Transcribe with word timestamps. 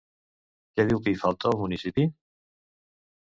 Què 0.79 0.85
diu 0.91 1.01
que 1.07 1.13
hi 1.15 1.19
falta 1.25 1.51
al 1.51 1.59
municipi? 1.65 2.07